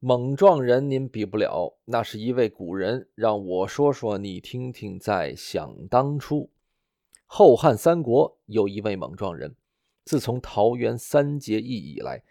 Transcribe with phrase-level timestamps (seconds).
[0.00, 3.08] 猛撞人您比不了，那是一位古人。
[3.16, 6.50] 让我说说你听听，在想当初，
[7.26, 9.56] 后汉三国有一位猛撞人。
[10.04, 12.22] 自从桃园三结义以来，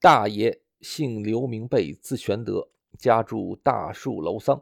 [0.00, 4.58] 大爷姓刘，名备，字玄德，家住大树楼桑；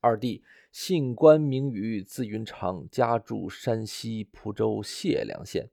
[0.00, 5.64] 二弟姓关，名羽，字云长，家住山西蒲州解良县；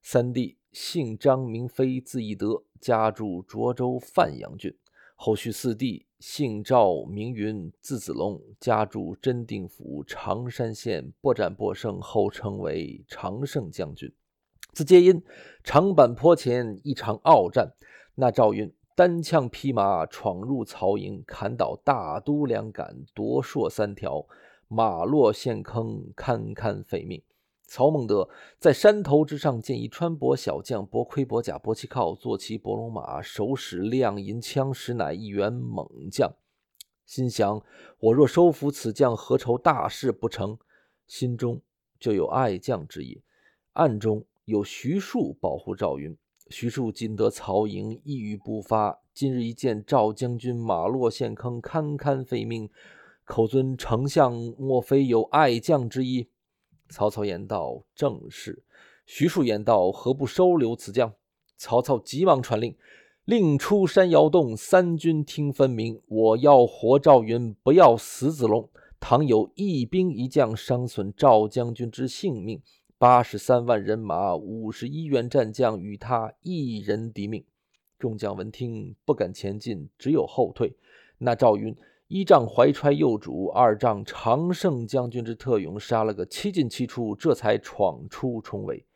[0.00, 4.74] 三弟姓张，名飞，字翼德，家住涿州范阳郡。
[5.18, 14.12] 后续四弟姓赵，名云，字子龙，家住真定府常山县，波战波胜，后称为常胜将军。
[14.72, 15.22] 自皆因
[15.64, 17.72] 长坂坡前一场鏖战，
[18.14, 24.26] 那赵云单枪匹马闯入曹营，砍倒大都两杆，夺槊三条，
[24.68, 27.22] 马落陷坑，堪堪废命。
[27.66, 36.32] 曹孟德在山头之上见一穿薄小将，薄盔薄甲薄旗靠，坐骑伯龙马，手使亮银枪，实乃一员猛将。
[37.04, 37.62] 心想：
[37.98, 40.58] 我若收服此将，何愁大事不成？
[41.06, 41.60] 心中
[41.98, 43.20] 就有爱将之意，
[43.74, 46.16] 暗中有徐庶保护赵云。
[46.48, 49.00] 徐庶今得曹营，一语不发。
[49.12, 52.70] 今日一见赵将军马落陷坑，堪堪废命，
[53.24, 56.28] 口尊丞相，莫非有爱将之意？
[56.88, 58.62] 曹操言道：“正是。”
[59.06, 61.14] 徐庶言道：“何不收留此将？”
[61.56, 62.76] 曹操急忙传令
[63.24, 66.00] ：“令出山摇动，三军听分明。
[66.06, 68.68] 我要活赵云，不要死子龙。
[68.98, 72.60] 倘有一兵一将伤损赵将军之性命，
[72.98, 77.44] 八十三万人马，五十一员战将，与他一人敌命。”
[77.98, 80.76] 众将闻听，不敢前进，只有后退。
[81.18, 81.76] 那赵云。
[82.08, 88.86] 一仗怀揣幼主，二仗常胜将军之特勇，杀了个七进七出，这才闯出重围。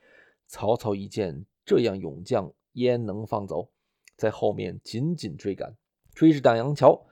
[0.47, 3.69] 曹操一见这样勇将，焉能放走？
[4.17, 5.77] 在后面紧紧追赶，
[6.15, 7.05] 追至党阳桥，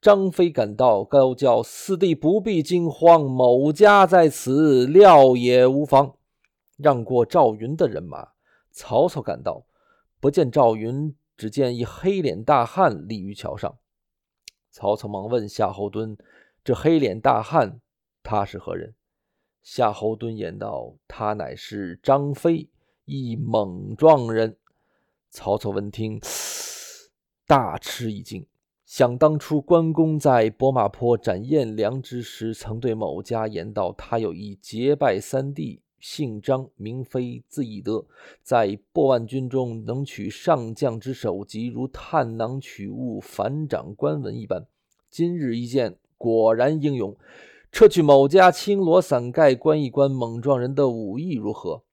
[0.00, 6.14] 张飞赶到，高叫：“四弟不必惊慌，某家在此，料也无妨。”
[6.78, 8.28] 让过赵云的人马，
[8.70, 9.66] 曹操赶到，
[10.18, 13.76] 不见赵云，只见一黑脸大汉立于桥上。
[14.72, 16.16] 曹操忙问夏侯惇
[16.64, 17.82] ：“这黑脸大汉，
[18.22, 18.94] 他是何人？”
[19.62, 22.70] 夏侯惇言道：“他乃是张飞，
[23.04, 24.56] 一猛撞人。”
[25.28, 26.18] 曹操闻听，
[27.46, 28.46] 大吃一惊，
[28.86, 38.04] 想当初关公在博马坡斩颜良之时，曾对某家言道：“他有一结拜三弟，姓张，名飞，字翼德，
[38.42, 44.66] 在破万军中能取上将之首级，如探囊取物，反掌关文一般。
[45.08, 47.16] 今日一见，果然英勇。
[47.70, 51.84] 撤去某家青罗伞盖，观一观猛撞人的武艺如何？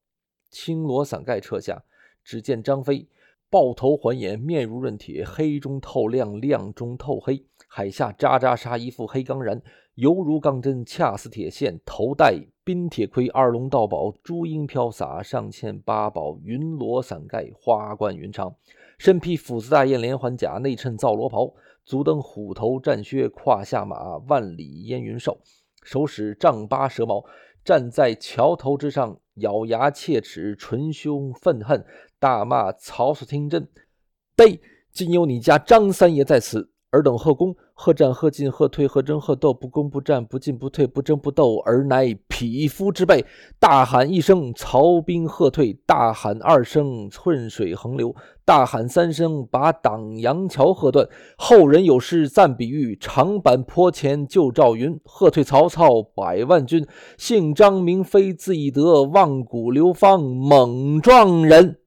[0.49, 1.83] 青罗伞盖撤下，
[2.23, 3.07] 只见张飞
[3.47, 9.61] 豹头环眼，面如润铁，黑中透亮，亮中透黑，海下扎扎杀，一副黑钢髯，
[9.93, 11.79] 犹如钢针，恰似铁线。
[11.85, 12.47] 头戴。
[12.69, 18.53] 冰铁盔，二龙道宝，珠缨飘洒，上嵌八宝云罗伞盖，花冠云长。
[18.99, 21.51] 身披斧子大雁连环甲，内衬皂罗袍，
[21.83, 25.39] 足蹬虎头战靴，胯下马，万里烟云兽。
[25.81, 27.25] 手使丈八蛇矛，
[27.65, 31.83] 站在桥头之上，咬牙切齿，捶胸愤恨，
[32.19, 33.67] 大骂曹操听真。
[34.35, 34.61] 悲！
[34.93, 37.55] 今有你家张三爷在此，尔等贺功。
[37.81, 43.25] 何战何进何退何争何斗不攻不战不进不退不争不斗而乃匹夫之辈。
[43.59, 51.05] 大喊一声，曹兵喝退；大喊二声，寸水横流；大喊三声，把党阳桥喝断。
[51.37, 56.87] 后人有诗赞比喻：长坂坡前救赵云，喝退曹操百万军。
[57.17, 61.78] 姓张名飞字翼德，万古流芳猛撞人。